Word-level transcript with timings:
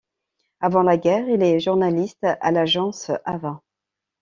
Avant 0.61 0.81
la 0.81 0.97
guerre, 0.97 1.29
il 1.29 1.43
est 1.43 1.59
journaliste 1.59 2.23
à 2.23 2.49
l'Agence 2.49 3.11
Havas. 3.23 3.61